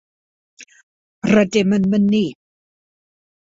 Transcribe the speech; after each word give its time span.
Rydym 1.35 1.77
yn 1.79 1.87
Mynnu! 1.93 2.25